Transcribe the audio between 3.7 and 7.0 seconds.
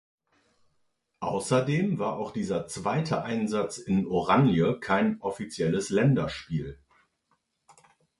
in "Oranje" kein offizielles Länderspiel.